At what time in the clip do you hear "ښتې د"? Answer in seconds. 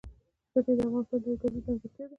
0.51-0.79